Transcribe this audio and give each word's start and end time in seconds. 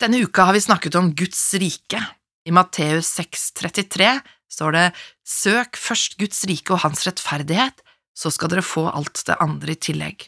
Denne 0.00 0.22
uka 0.24 0.46
har 0.48 0.56
vi 0.56 0.62
snakket 0.64 0.94
om 0.96 1.10
Guds 1.12 1.40
rike. 1.60 2.00
I 2.48 2.52
Matteus 2.56 3.10
6,33 3.18 4.14
står 4.48 4.72
det 4.72 4.84
Søk 5.28 5.76
først 5.76 6.16
Guds 6.16 6.40
rike 6.48 6.72
og 6.72 6.80
hans 6.86 7.04
rettferdighet, 7.04 7.82
så 8.16 8.32
skal 8.32 8.48
dere 8.52 8.64
få 8.64 8.86
alt 8.88 9.20
det 9.28 9.36
andre 9.44 9.76
i 9.76 9.80
tillegg. 9.88 10.24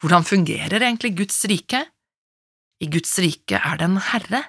Hvordan 0.00 0.24
fungerer 0.24 0.80
egentlig 0.80 1.12
Guds 1.18 1.44
rike? 1.48 1.82
I 2.80 2.88
Guds 2.88 3.12
rike 3.20 3.60
er 3.60 3.76
det 3.80 3.90
en 3.90 4.00
herre. 4.08 4.42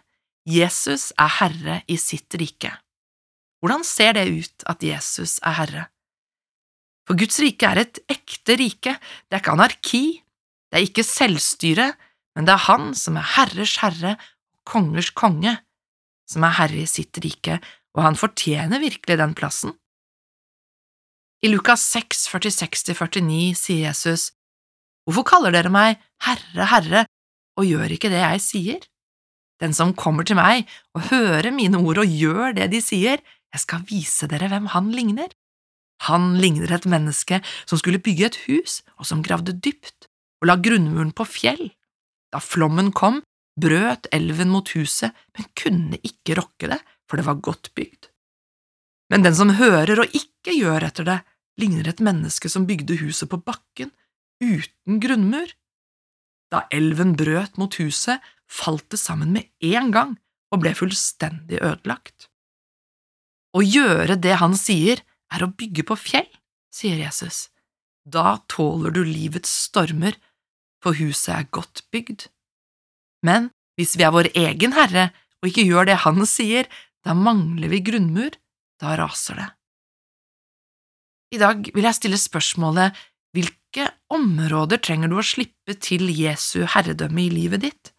Jesus 0.48 1.12
er 1.20 1.36
herre 1.42 1.78
i 1.92 2.00
sitt 2.00 2.40
rike. 2.40 2.72
Hvordan 3.60 3.84
ser 3.84 4.16
det 4.16 4.30
ut 4.32 4.66
at 4.72 4.84
Jesus 4.84 5.42
er 5.44 5.60
herre? 5.60 5.86
For 7.06 7.20
Guds 7.20 7.36
rike 7.44 7.68
er 7.68 7.84
et 7.84 8.00
ekte 8.08 8.56
rike, 8.64 8.96
det 9.28 9.36
er 9.36 9.44
ikke 9.44 9.56
anarki, 9.60 10.04
det 10.72 10.80
er 10.80 10.88
ikke 10.88 11.06
selvstyre, 11.06 11.92
men 12.36 12.48
det 12.48 12.56
er 12.56 12.68
Han 12.68 12.94
som 12.98 13.18
er 13.18 13.32
herrers 13.36 13.78
herre 13.82 14.16
og 14.18 14.68
kongers 14.68 15.12
konge, 15.16 15.58
som 16.30 16.44
er 16.44 16.58
herre 16.60 16.84
i 16.84 16.90
sitt 16.90 17.18
rike, 17.24 17.60
og 17.96 18.04
han 18.04 18.20
fortjener 18.20 18.82
virkelig 18.82 19.18
den 19.22 19.36
plassen. 19.38 19.76
I 21.46 21.52
Lukas 21.52 21.84
6, 21.94 22.26
46–49 22.34 23.54
sier 23.60 23.88
Jesus, 23.90 24.32
Hvorfor 25.06 25.28
kaller 25.30 25.54
dere 25.54 25.70
meg 25.70 26.00
Herre, 26.26 26.66
Herre, 26.72 27.04
og 27.60 27.68
gjør 27.70 27.94
ikke 27.94 28.10
det 28.10 28.24
jeg 28.24 28.42
sier? 28.42 28.86
Den 29.62 29.76
som 29.76 29.94
kommer 29.96 30.26
til 30.26 30.40
meg 30.40 30.66
og 30.98 31.12
hører 31.12 31.54
mine 31.54 31.80
ord 31.80 32.02
og 32.02 32.10
gjør 32.10 32.56
det 32.58 32.72
de 32.74 32.82
sier, 32.84 33.22
jeg 33.54 33.62
skal 33.62 33.86
vise 33.88 34.28
dere 34.28 34.50
hvem 34.52 34.72
han 34.74 34.90
ligner. 34.92 35.30
Han 36.10 36.34
ligner 36.42 36.74
et 36.76 36.88
menneske 36.90 37.40
som 37.64 37.80
skulle 37.80 38.02
bygge 38.04 38.28
et 38.28 38.40
hus, 38.50 38.82
og 39.00 39.08
som 39.08 39.24
gravde 39.24 39.54
dypt 39.54 40.10
og 40.42 40.50
la 40.50 40.58
grunnmuren 40.60 41.14
på 41.16 41.28
fjell. 41.30 41.70
Da 42.36 42.42
flommen 42.44 42.92
kom, 42.92 43.22
brøt 43.56 44.10
elven 44.12 44.50
mot 44.52 44.68
huset, 44.76 45.16
men 45.38 45.48
kunne 45.56 46.00
ikke 46.04 46.36
rokke 46.36 46.68
det, 46.68 46.82
for 47.08 47.16
det 47.16 47.24
var 47.30 47.40
godt 47.40 47.70
bygd. 47.80 48.10
Men 49.14 49.24
den 49.24 49.38
som 49.38 49.54
hører 49.56 50.02
og 50.04 50.18
ikke 50.18 50.58
gjør 50.58 50.84
etter 50.84 51.08
det, 51.08 51.20
ligner 51.62 51.88
et 51.88 52.04
menneske 52.04 52.52
som 52.52 52.66
bygde 52.68 52.98
huset 53.00 53.32
på 53.32 53.40
bakken, 53.40 53.94
uten 54.44 55.00
grunnmur. 55.00 55.48
Da 56.52 56.66
elven 56.76 57.16
brøt 57.16 57.56
mot 57.62 57.80
huset, 57.80 58.20
falt 58.52 58.90
det 58.92 59.00
sammen 59.00 59.32
med 59.32 59.48
en 59.64 59.94
gang 59.96 60.14
og 60.52 60.66
ble 60.66 60.76
fullstendig 60.76 61.64
ødelagt. 61.64 62.28
Å 63.56 63.64
gjøre 63.64 64.20
det 64.20 64.42
han 64.44 64.60
sier, 64.60 65.00
er 65.32 65.48
å 65.48 65.54
bygge 65.56 65.88
på 65.88 65.96
fjell, 65.96 66.28
sier 66.68 67.00
Jesus. 67.00 67.48
Da 68.04 68.42
tåler 68.52 68.92
du 68.92 69.06
livets 69.08 69.50
stormer, 69.70 70.20
for 70.86 70.98
huset 71.00 71.34
er 71.34 71.50
godt 71.50 71.82
bygd. 71.94 72.28
Men 73.26 73.50
hvis 73.80 73.96
vi 73.98 74.06
er 74.06 74.14
vår 74.14 74.30
egen 74.38 74.76
herre 74.78 75.10
og 75.42 75.50
ikke 75.50 75.66
gjør 75.66 75.90
det 75.90 76.04
han 76.06 76.22
sier, 76.30 76.70
da 77.06 77.18
mangler 77.18 77.72
vi 77.74 77.82
grunnmur, 77.86 78.38
da 78.82 78.94
raser 79.00 79.42
det. 79.42 79.50
I 81.36 81.42
dag 81.42 81.66
vil 81.74 81.88
jeg 81.88 81.98
stille 81.98 82.22
spørsmålet 82.22 82.96
hvilke 83.36 83.90
områder 84.14 84.80
trenger 84.80 85.12
du 85.12 85.18
å 85.20 85.26
slippe 85.26 85.76
til 85.82 86.08
Jesu 86.14 86.64
herredømme 86.76 87.26
i 87.26 87.34
livet 87.34 87.66
ditt? 87.66 87.92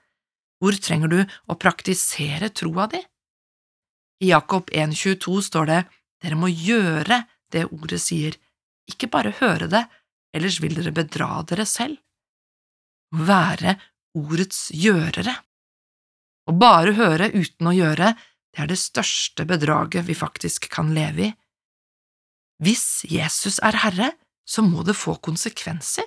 Hvor 0.63 0.79
trenger 0.81 1.13
du 1.13 1.19
å 1.21 1.59
praktisere 1.61 2.49
troa 2.55 2.87
di? 2.89 3.03
I 4.25 4.31
Jakob 4.31 4.71
1,22 4.73 5.43
står 5.51 5.69
det 5.69 5.83
dere 6.25 6.39
må 6.41 6.49
gjøre 6.49 7.27
det 7.53 7.67
ordet 7.69 8.01
sier, 8.01 8.39
ikke 8.89 9.11
bare 9.13 9.35
høre 9.43 9.69
det, 9.69 9.85
ellers 10.35 10.57
vil 10.63 10.79
dere 10.79 10.95
bedra 10.97 11.43
dere 11.47 11.67
selv. 11.69 12.01
Være 13.15 13.77
ordets 14.17 14.71
gjørere. 14.75 15.35
Å 16.47 16.53
bare 16.55 16.95
høre 16.97 17.31
uten 17.35 17.71
å 17.71 17.75
gjøre, 17.75 18.15
det 18.55 18.63
er 18.63 18.71
det 18.71 18.79
største 18.81 19.47
bedraget 19.49 20.07
vi 20.07 20.17
faktisk 20.17 20.71
kan 20.73 20.95
leve 20.97 21.29
i. 21.29 21.33
Hvis 22.63 23.05
Jesus 23.11 23.59
er 23.61 23.77
herre, 23.83 24.13
så 24.49 24.63
må 24.65 24.85
det 24.87 24.97
få 24.97 25.19
konsekvenser. 25.21 26.07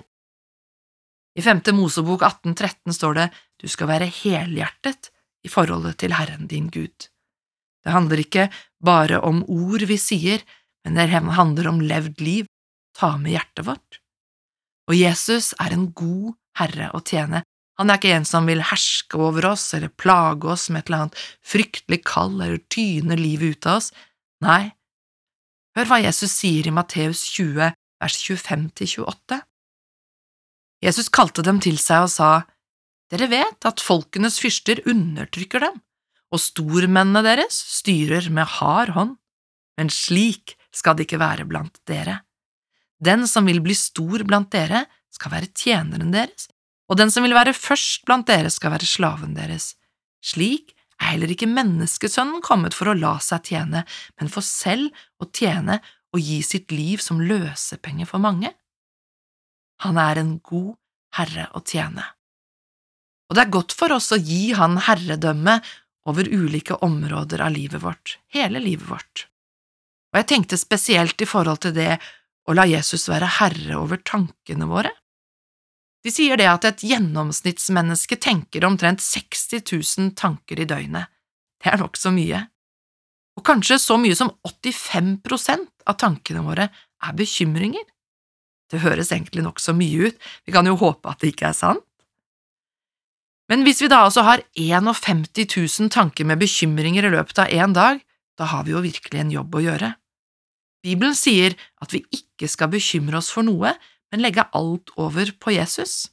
I 1.38 1.44
femte 1.44 1.72
Mosebok 1.76 2.24
1813 2.26 2.96
står 2.96 3.18
det 3.20 3.28
du 3.62 3.68
skal 3.70 3.90
være 3.92 4.08
helhjertet 4.10 5.12
i 5.46 5.52
forholdet 5.52 6.00
til 6.02 6.16
Herren 6.16 6.48
din 6.50 6.66
Gud. 6.72 7.06
Det 7.84 7.94
handler 7.94 8.20
ikke 8.20 8.48
bare 8.82 9.20
om 9.24 9.44
ord 9.46 9.84
vi 9.88 9.96
sier, 10.00 10.42
men 10.84 10.98
det 10.98 11.08
handler 11.12 11.68
om 11.70 11.80
levd 11.84 12.20
liv, 12.24 12.48
ta 12.96 13.14
med 13.20 13.36
hjertet 13.36 13.68
vårt. 13.68 14.00
Og 14.90 14.98
Jesus 14.98 15.52
er 15.62 15.76
en 15.76 15.92
god 15.94 16.34
herre 16.58 16.90
å 16.96 17.02
tjene, 17.04 17.44
han 17.80 17.88
er 17.88 17.96
ikke 17.96 18.12
en 18.12 18.26
som 18.28 18.44
vil 18.44 18.60
herske 18.60 19.16
over 19.16 19.46
oss 19.54 19.70
eller 19.72 19.88
plage 19.88 20.48
oss 20.52 20.66
med 20.68 20.82
et 20.82 20.90
eller 20.90 21.04
annet 21.06 21.20
fryktelig 21.52 22.02
kall 22.04 22.34
eller 22.36 22.60
tyne 22.68 23.16
livet 23.16 23.56
ut 23.56 23.68
av 23.70 23.78
oss, 23.78 23.88
nei, 24.44 24.74
hør 25.78 25.88
hva 25.88 26.00
Jesus 26.02 26.34
sier 26.42 26.68
i 26.68 26.74
Matteus 26.76 27.22
20, 27.32 27.72
vers 28.04 28.18
25–28. 28.26 29.40
Jesus 30.84 31.08
kalte 31.12 31.44
dem 31.46 31.60
til 31.64 31.80
seg 31.80 32.04
og 32.04 32.12
sa, 32.12 32.30
Dere 33.10 33.30
vet 33.32 33.66
at 33.66 33.82
folkenes 33.82 34.36
fyrster 34.42 34.84
undertrykker 34.88 35.64
dem, 35.64 35.80
og 36.30 36.44
stormennene 36.44 37.24
deres 37.26 37.56
styrer 37.80 38.28
med 38.30 38.60
hard 38.60 38.92
hånd, 38.94 39.16
men 39.80 39.88
slik 39.90 40.54
skal 40.70 40.94
det 40.98 41.08
ikke 41.08 41.22
være 41.22 41.48
blant 41.48 41.80
dere. 41.88 42.20
Den 43.00 43.24
som 43.26 43.48
vil 43.48 43.62
bli 43.64 43.74
stor 43.74 44.22
blant 44.28 44.52
dere, 44.52 44.84
skal 45.20 45.36
være 45.36 45.52
tjeneren 45.52 46.14
deres, 46.14 46.48
og 46.90 46.98
den 46.98 47.12
som 47.12 47.22
vil 47.22 47.36
være 47.36 47.54
først 47.54 48.06
blant 48.08 48.26
dere, 48.26 48.50
skal 48.50 48.72
være 48.72 48.88
slaven 48.88 49.36
deres. 49.36 49.74
Slik 50.24 50.72
er 51.00 51.14
heller 51.14 51.30
ikke 51.32 51.48
menneskesønnen 51.48 52.42
kommet 52.44 52.74
for 52.76 52.90
å 52.90 52.96
la 52.98 53.14
seg 53.22 53.52
tjene, 53.52 53.84
men 54.18 54.32
for 54.32 54.44
selv 54.44 54.90
å 55.22 55.28
tjene 55.28 55.78
og 56.10 56.24
gi 56.24 56.40
sitt 56.42 56.72
liv 56.74 57.02
som 57.04 57.22
løsepenge 57.22 58.08
for 58.10 58.22
mange. 58.22 58.50
Han 59.84 60.00
er 60.00 60.20
en 60.20 60.38
god 60.44 60.74
herre 61.16 61.46
å 61.56 61.62
tjene. 61.64 62.04
Og 63.30 63.36
det 63.38 63.44
er 63.44 63.54
godt 63.54 63.74
for 63.78 63.94
oss 63.94 64.10
å 64.12 64.18
gi 64.18 64.50
han 64.58 64.80
herredømme 64.88 65.60
over 66.10 66.26
ulike 66.26 66.74
områder 66.82 67.44
av 67.44 67.54
livet 67.54 67.84
vårt, 67.84 68.16
hele 68.34 68.60
livet 68.62 68.88
vårt. 68.90 69.28
Og 70.10 70.18
jeg 70.18 70.28
tenkte 70.32 70.58
spesielt 70.58 71.22
i 71.22 71.28
forhold 71.28 71.62
til 71.62 71.76
det 71.76 71.92
å 72.50 72.56
la 72.56 72.66
Jesus 72.66 73.06
være 73.08 73.28
herre 73.38 73.78
over 73.78 74.00
tankene 74.02 74.66
våre. 74.66 74.90
De 76.00 76.12
sier 76.12 76.40
det 76.40 76.48
at 76.48 76.64
et 76.64 76.84
gjennomsnittsmenneske 76.90 78.16
tenker 78.22 78.64
omtrent 78.64 79.02
60 79.04 79.60
000 79.60 80.14
tanker 80.16 80.62
i 80.62 80.68
døgnet. 80.68 81.10
Det 81.60 81.72
er 81.72 81.82
nokså 81.82 82.12
mye. 82.14 82.46
Og 83.36 83.44
kanskje 83.46 83.78
så 83.80 83.98
mye 84.00 84.16
som 84.16 84.32
85% 84.46 85.68
av 85.88 85.98
tankene 86.00 86.44
våre 86.44 86.70
er 86.72 87.16
bekymringer. 87.16 87.84
Det 88.70 88.80
høres 88.84 89.12
egentlig 89.12 89.44
nokså 89.44 89.74
mye 89.76 90.10
ut, 90.10 90.18
vi 90.46 90.54
kan 90.54 90.68
jo 90.68 90.78
håpe 90.78 91.10
at 91.10 91.20
det 91.20 91.34
ikke 91.34 91.50
er 91.50 91.56
sant. 91.58 91.84
Men 93.50 93.64
hvis 93.66 93.80
vi 93.82 93.90
da 93.90 94.04
altså 94.06 94.22
har 94.22 94.44
51 94.54 95.24
000 95.34 95.90
tanker 95.90 96.28
med 96.28 96.38
bekymringer 96.38 97.08
i 97.08 97.10
løpet 97.10 97.40
av 97.42 97.50
én 97.50 97.74
dag, 97.74 97.98
da 98.38 98.46
har 98.52 98.62
vi 98.64 98.76
jo 98.76 98.82
virkelig 98.84 99.20
en 99.20 99.32
jobb 99.34 99.56
å 99.58 99.64
gjøre. 99.64 99.88
Bibelen 100.86 101.16
sier 101.18 101.56
at 101.82 101.92
vi 101.92 102.04
ikke 102.14 102.48
skal 102.48 102.70
bekymre 102.72 103.18
oss 103.18 103.32
for 103.34 103.44
noe, 103.44 103.74
men 104.10 104.22
legge 104.24 104.46
alt 104.56 104.92
over 104.98 105.32
på 105.38 105.54
Jesus. 105.54 106.10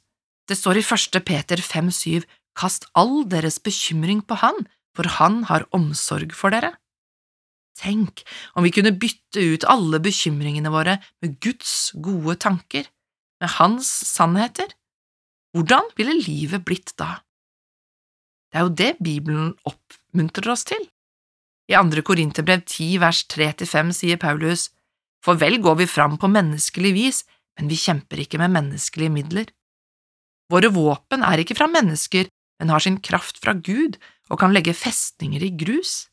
Det 0.48 0.56
står 0.56 0.80
i 0.80 0.84
1. 0.84 1.18
Peter 1.26 1.60
5,7 1.60 2.26
Kast 2.58 2.88
all 2.98 3.22
deres 3.30 3.60
bekymring 3.62 4.24
på 4.26 4.38
Han, 4.42 4.66
for 4.96 5.06
Han 5.18 5.44
har 5.46 5.68
omsorg 5.76 6.32
for 6.34 6.50
dere. 6.50 6.72
Tenk 7.78 8.24
om 8.58 8.66
vi 8.66 8.72
kunne 8.74 8.96
bytte 8.98 9.44
ut 9.54 9.66
alle 9.70 10.00
bekymringene 10.02 10.72
våre 10.74 10.96
med 11.22 11.38
Guds 11.44 11.92
gode 11.94 12.34
tanker, 12.42 12.88
med 13.38 13.54
Hans 13.60 13.86
sannheter. 13.86 14.72
Hvordan 15.54 15.86
ville 15.96 16.18
livet 16.18 16.66
blitt 16.66 16.96
da? 16.98 17.20
Det 18.50 18.58
er 18.58 18.66
jo 18.66 18.74
det 18.80 18.92
Bibelen 19.04 19.52
oppmuntrer 19.68 20.50
oss 20.50 20.66
til. 20.66 20.82
I 21.68 21.76
andre 21.78 22.02
Korinterbrev 22.02 22.64
10 22.64 22.98
vers 23.04 23.22
3–5 23.30 23.92
sier 24.00 24.18
Paulus, 24.18 24.70
For 25.22 25.38
vel 25.38 25.60
går 25.62 25.82
vi 25.82 25.86
fram 25.86 26.16
på 26.18 26.30
menneskelig 26.30 26.92
vis, 26.96 27.24
men 27.58 27.70
vi 27.70 27.78
kjemper 27.78 28.22
ikke 28.22 28.40
med 28.40 28.54
menneskelige 28.54 29.12
midler. 29.12 29.48
Våre 30.48 30.70
våpen 30.72 31.24
er 31.26 31.42
ikke 31.42 31.58
fra 31.58 31.68
mennesker, 31.70 32.30
men 32.58 32.72
har 32.72 32.82
sin 32.82 32.98
kraft 33.04 33.40
fra 33.42 33.54
Gud 33.54 33.98
og 34.30 34.40
kan 34.40 34.54
legge 34.54 34.76
festninger 34.76 35.42
i 35.44 35.52
grus. 35.58 36.06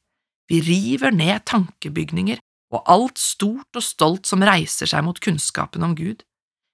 Vi 0.50 0.62
river 0.62 1.14
ned 1.16 1.46
tankebygninger 1.50 2.42
og 2.76 2.84
alt 2.92 3.22
stort 3.22 3.78
og 3.78 3.86
stolt 3.86 4.30
som 4.30 4.44
reiser 4.46 4.90
seg 4.90 5.06
mot 5.06 5.20
kunnskapen 5.22 5.86
om 5.86 5.96
Gud. 5.98 6.22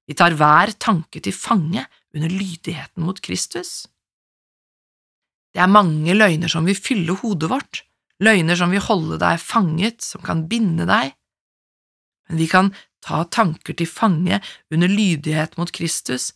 Vi 0.09 0.18
tar 0.18 0.35
hver 0.35 0.73
tanke 0.81 1.21
til 1.23 1.35
fange 1.35 1.85
under 2.15 2.31
lydigheten 2.31 3.06
mot 3.06 3.19
Kristus. 3.23 3.85
Det 5.51 5.62
er 5.62 5.71
mange 5.71 6.15
løgner 6.15 6.51
som 6.51 6.68
vil 6.68 6.79
fylle 6.79 7.15
hodet 7.21 7.50
vårt, 7.51 7.83
løgner 8.23 8.57
som 8.59 8.71
vil 8.71 8.83
holde 8.83 9.19
deg 9.21 9.39
fanget, 9.44 10.00
som 10.03 10.23
kan 10.23 10.45
binde 10.51 10.88
deg. 10.88 11.13
Men 12.31 12.39
vi 12.39 12.48
kan 12.48 12.72
ta 13.04 13.25
tanker 13.28 13.75
til 13.75 13.89
fange 13.92 14.39
under 14.72 14.88
lydighet 14.88 15.57
mot 15.60 15.72
Kristus, 15.75 16.31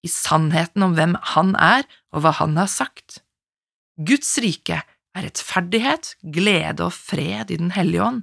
i 0.00 0.08
sannheten 0.08 0.84
om 0.86 0.94
hvem 0.96 1.16
Han 1.34 1.52
er 1.60 1.84
og 2.14 2.22
hva 2.24 2.32
Han 2.38 2.56
har 2.56 2.70
sagt. 2.72 3.20
Guds 4.00 4.36
rike 4.40 4.80
er 4.80 5.24
rettferdighet, 5.26 6.14
glede 6.22 6.86
og 6.86 6.94
fred 6.94 7.52
i 7.52 7.58
Den 7.60 7.74
hellige 7.76 8.04
ånd, 8.04 8.22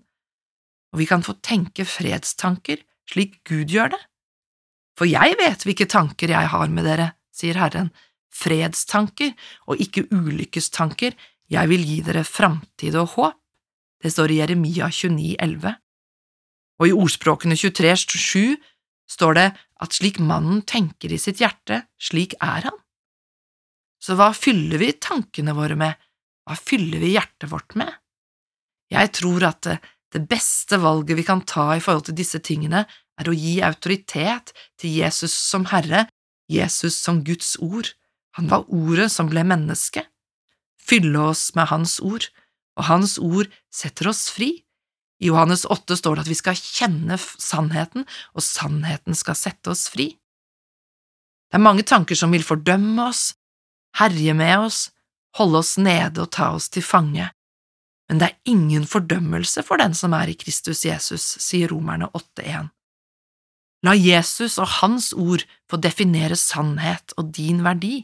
og 0.93 1.01
vi 1.01 1.07
kan 1.09 1.25
få 1.25 1.35
tenke 1.45 1.85
fredstanker 1.85 2.81
slik 3.09 3.41
Gud 3.45 3.69
gjør 3.69 3.93
det. 3.93 4.01
For 4.97 5.09
jeg 5.09 5.37
vet 5.41 5.65
hvilke 5.65 5.89
tanker 5.89 6.33
jeg 6.33 6.49
har 6.49 6.69
med 6.69 6.85
dere, 6.87 7.11
sier 7.33 7.57
Herren, 7.57 7.91
fredstanker 8.33 9.33
og 9.67 9.81
ikke 9.81 10.05
ulykkestanker, 10.13 11.13
jeg 11.49 11.69
vil 11.69 11.85
gi 11.85 12.01
dere 12.05 12.25
framtid 12.25 12.97
og 12.97 13.13
håp. 13.17 13.39
Det 14.03 14.11
står 14.11 14.33
i 14.33 14.39
Jeremia 14.41 14.89
29, 14.91 15.35
11. 15.39 15.75
Og 16.81 16.89
i 16.89 16.95
Ordspråkene 16.95 17.57
23, 17.59 17.93
7 18.09 18.55
står 19.13 19.37
det 19.37 19.47
at 19.83 19.97
slik 19.97 20.19
mannen 20.23 20.63
tenker 20.67 21.11
i 21.11 21.19
sitt 21.21 21.41
hjerte, 21.43 21.83
slik 22.01 22.35
er 22.41 22.69
han. 22.69 22.79
Så 24.03 24.17
hva 24.19 24.31
fyller 24.35 24.81
vi 24.81 24.91
tankene 24.99 25.55
våre 25.55 25.77
med, 25.79 25.99
hva 26.43 26.57
fyller 26.59 26.99
vi 27.03 27.13
hjertet 27.13 27.51
vårt 27.51 27.75
med? 27.79 27.91
Jeg 28.91 29.13
tror 29.15 29.45
at 29.47 29.61
det, 29.65 29.77
det 30.13 30.25
beste 30.29 30.77
valget 30.81 31.17
vi 31.17 31.25
kan 31.25 31.41
ta 31.47 31.71
i 31.75 31.81
forhold 31.83 32.09
til 32.09 32.17
disse 32.17 32.41
tingene, 32.43 32.83
er 33.19 33.29
å 33.29 33.35
gi 33.37 33.59
autoritet 33.65 34.51
til 34.81 34.97
Jesus 34.97 35.33
som 35.33 35.67
Herre, 35.71 36.07
Jesus 36.51 36.97
som 36.99 37.21
Guds 37.25 37.55
ord. 37.61 37.93
Han 38.37 38.49
var 38.49 38.67
ordet 38.73 39.11
som 39.13 39.29
ble 39.29 39.45
menneske. 39.45 40.05
Fylle 40.81 41.29
oss 41.31 41.51
med 41.55 41.69
Hans 41.69 41.99
ord, 42.03 42.27
og 42.77 42.87
Hans 42.89 43.17
ord 43.21 43.51
setter 43.73 44.09
oss 44.09 44.27
fri. 44.33 44.62
I 45.23 45.29
Johannes 45.31 45.63
8 45.71 45.95
står 45.97 46.17
det 46.17 46.25
at 46.25 46.31
vi 46.33 46.35
skal 46.35 46.59
kjenne 46.59 47.17
sannheten, 47.17 48.03
og 48.35 48.43
sannheten 48.43 49.15
skal 49.15 49.37
sette 49.39 49.71
oss 49.71 49.87
fri. 49.93 50.09
Det 51.47 51.59
er 51.59 51.63
mange 51.63 51.85
tanker 51.87 52.17
som 52.19 52.33
vil 52.35 52.43
fordømme 52.43 53.07
oss, 53.07 53.31
herje 54.01 54.35
med 54.35 54.65
oss, 54.65 54.89
holde 55.37 55.61
oss 55.63 55.77
nede 55.79 56.25
og 56.25 56.31
ta 56.35 56.51
oss 56.57 56.67
til 56.73 56.83
fange, 56.83 57.29
men 58.09 58.19
det 58.19 58.29
er 58.29 58.51
ingen 58.51 58.83
fordømmelse 58.89 59.63
for 59.65 59.79
den 59.79 59.95
som 59.97 60.13
er 60.17 60.29
i 60.29 60.37
Kristus 60.37 60.83
Jesus, 60.85 61.23
sier 61.39 61.71
Romerne 61.71 62.09
8,1. 62.11 62.67
La 63.83 63.93
Jesus 63.97 64.57
og 64.61 64.69
Hans 64.79 65.11
ord 65.15 65.43
få 65.71 65.79
definere 65.81 66.35
sannhet 66.39 67.15
og 67.17 67.31
din 67.35 67.63
verdi. 67.65 68.03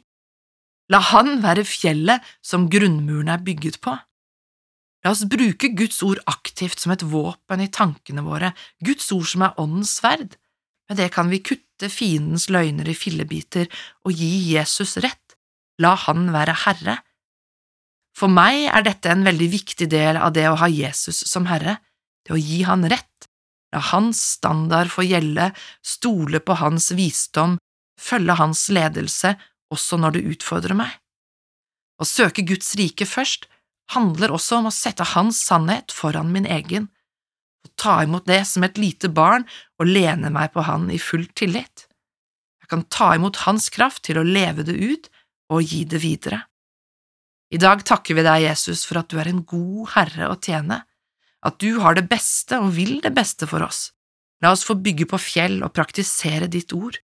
La 0.92 1.00
Han 1.12 1.39
være 1.44 1.68
fjellet 1.68 2.25
som 2.44 2.68
grunnmuren 2.72 3.30
er 3.31 3.44
bygget 3.44 3.80
på. 3.83 3.94
La 5.04 5.13
oss 5.13 5.24
bruke 5.31 5.72
Guds 5.80 6.01
ord 6.04 6.19
aktivt 6.28 6.81
som 6.81 6.92
et 6.92 7.06
våpen 7.07 7.63
i 7.63 7.69
tankene 7.72 8.24
våre, 8.25 8.51
Guds 8.84 9.07
ord 9.16 9.28
som 9.31 9.46
er 9.48 9.60
åndens 9.62 9.96
sverd. 10.00 10.36
Med 10.90 11.00
det 11.00 11.12
kan 11.16 11.30
vi 11.31 11.42
kutte 11.46 11.88
fiendens 11.92 12.50
løgner 12.51 12.90
i 12.90 12.98
fillebiter 12.98 13.69
og 14.04 14.16
gi 14.16 14.31
Jesus 14.56 14.98
rett, 15.00 15.38
la 15.80 15.94
Han 16.07 16.31
være 16.36 16.57
Herre. 16.66 16.98
For 18.18 18.28
meg 18.28 18.66
er 18.68 18.84
dette 18.84 19.12
en 19.13 19.24
veldig 19.24 19.48
viktig 19.54 19.88
del 19.88 20.19
av 20.19 20.34
det 20.36 20.50
å 20.50 20.57
ha 20.60 20.68
Jesus 20.68 21.24
som 21.30 21.48
Herre, 21.48 21.78
det 22.28 22.36
å 22.36 22.42
gi 22.42 22.63
Han 22.68 22.84
rett, 22.92 23.07
La 23.74 23.81
hans 23.92 24.22
standard 24.36 24.90
få 24.90 25.06
gjelde, 25.06 25.51
stole 25.86 26.42
på 26.42 26.57
hans 26.57 26.90
visdom, 26.98 27.57
følge 28.01 28.36
hans 28.40 28.66
ledelse 28.74 29.36
også 29.74 30.00
når 30.01 30.18
det 30.18 30.25
utfordrer 30.34 30.78
meg. 30.80 30.90
Å 32.01 32.07
søke 32.07 32.46
Guds 32.48 32.74
rike 32.80 33.06
først 33.06 33.46
handler 33.95 34.33
også 34.36 34.59
om 34.59 34.69
å 34.69 34.74
sette 34.74 35.07
hans 35.15 35.41
sannhet 35.47 35.94
foran 35.95 36.31
min 36.33 36.47
egen, 36.50 36.89
og 37.65 37.71
ta 37.81 38.00
imot 38.06 38.27
det 38.30 38.44
som 38.47 38.63
et 38.63 38.77
lite 38.80 39.09
barn 39.12 39.45
og 39.80 39.89
lene 39.89 40.31
meg 40.33 40.53
på 40.53 40.63
han 40.68 40.88
i 40.94 41.00
full 41.01 41.25
tillit. 41.36 41.88
Jeg 42.62 42.69
kan 42.71 42.86
ta 42.91 43.13
imot 43.18 43.44
hans 43.47 43.69
kraft 43.74 44.06
til 44.07 44.19
å 44.21 44.27
leve 44.27 44.63
det 44.68 44.77
ut 44.77 45.09
og 45.50 45.65
gi 45.65 45.83
det 45.89 46.03
videre. 46.03 46.44
I 47.50 47.57
dag 47.57 47.81
takker 47.81 48.13
vi 48.13 48.24
deg, 48.24 48.44
Jesus, 48.45 48.86
for 48.86 49.01
at 49.01 49.09
du 49.09 49.18
er 49.18 49.31
en 49.31 49.41
god 49.41 49.95
herre 49.95 50.30
å 50.30 50.38
tjene 50.38 50.83
at 51.45 51.59
du 51.63 51.80
har 51.80 51.95
det 51.95 52.06
beste 52.12 52.59
og 52.59 52.74
vil 52.75 53.00
det 53.03 53.13
beste 53.15 53.47
for 53.50 53.63
oss. 53.65 53.89
La 54.44 54.51
oss 54.53 54.65
få 54.68 54.75
bygge 54.80 55.07
på 55.09 55.19
fjell 55.19 55.59
og 55.63 55.74
praktisere 55.75 56.50
ditt 56.51 56.74
ord. 56.75 57.00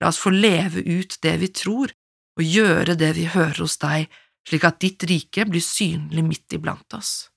La 0.00 0.12
oss 0.12 0.20
få 0.20 0.32
leve 0.32 0.84
ut 0.84 1.18
det 1.24 1.34
vi 1.42 1.48
tror, 1.52 1.92
og 2.38 2.44
gjøre 2.44 2.94
det 3.00 3.14
vi 3.16 3.26
hører 3.32 3.64
hos 3.64 3.78
deg, 3.82 4.06
slik 4.48 4.64
at 4.64 4.80
ditt 4.80 5.04
rike 5.08 5.44
blir 5.48 5.64
synlig 5.64 6.24
midt 6.24 6.56
iblant 6.56 6.96
oss. 6.96 7.28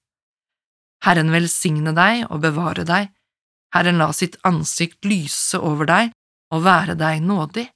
Herren 1.04 1.32
velsigne 1.34 1.94
deg 1.98 2.28
og 2.30 2.44
bevare 2.46 2.86
deg, 2.88 3.12
Herren 3.76 4.00
la 4.00 4.12
sitt 4.16 4.38
ansikt 4.48 5.08
lyse 5.08 5.60
over 5.60 5.88
deg 5.90 6.12
og 6.52 6.66
være 6.66 6.98
deg 7.00 7.24
nådig, 7.26 7.68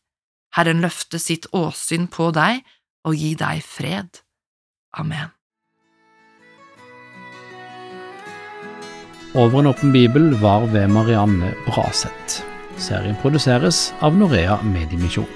Herren 0.56 0.84
løfte 0.84 1.20
sitt 1.20 1.48
åsyn 1.56 2.08
på 2.12 2.30
deg 2.36 2.62
og 3.08 3.16
gi 3.20 3.34
deg 3.40 3.64
fred. 3.64 4.22
Amen. 4.96 5.32
Over 9.36 9.60
en 9.60 9.68
åpen 9.74 9.92
bibel 9.92 10.30
var 10.40 10.64
ved 10.72 10.88
Marianne 10.96 11.52
Braseth. 11.66 12.40
Serien 12.80 13.18
produseres 13.20 13.90
av 14.04 14.16
Norea 14.16 14.62
Mediemisjon. 14.64 15.28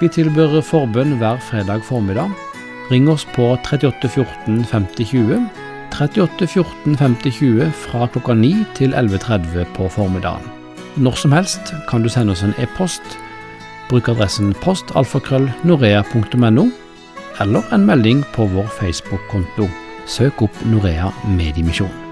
Vi 0.00 0.08
tilbyr 0.12 0.62
forbønn 0.64 1.18
hver 1.20 1.36
fredag 1.44 1.84
formiddag. 1.84 2.32
Ring 2.92 3.08
oss 3.08 3.24
på 3.24 3.56
38 3.56 4.08
14 4.08 4.64
50 4.64 5.04
20. 5.04 5.48
38 5.92 6.46
14 6.46 6.96
50 6.96 7.30
20 7.30 7.70
fra 7.72 8.06
klokka 8.12 8.34
9 8.36 8.66
til 8.76 8.92
11.30 8.92 9.64
på 9.76 9.88
formiddagen. 9.88 10.44
Når 10.96 11.16
som 11.16 11.32
helst 11.32 11.72
kan 11.88 12.04
du 12.04 12.08
sende 12.12 12.36
oss 12.36 12.44
en 12.44 12.52
e-post. 12.60 13.16
Bruk 13.88 14.12
adressen 14.12 14.52
postalfakrøllnorea.no, 14.60 16.68
eller 17.40 17.72
en 17.72 17.86
melding 17.86 18.24
på 18.34 18.46
vår 18.52 18.68
Facebook-konto. 18.76 19.68
Søk 20.06 20.42
opp 20.42 20.64
Norea 20.68 21.08
Mediemisjon. 21.28 22.11